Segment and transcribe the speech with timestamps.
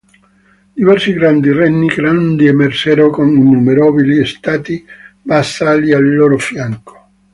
[0.73, 4.83] Diversi grandi regni grandi emersero, con "innumerevoli stati
[5.21, 7.09] vassalli" al loro fianco.